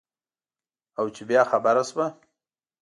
او 0.99 1.05
چې 1.15 1.21
بیا 1.29 1.41
خبره 1.51 1.83
شوه. 1.89 2.07